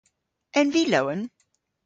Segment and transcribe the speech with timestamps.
[0.61, 1.21] En vy lowen?